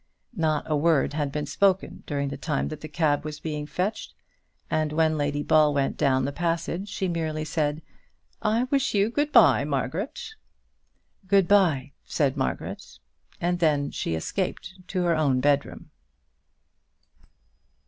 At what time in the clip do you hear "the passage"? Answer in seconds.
6.25-6.89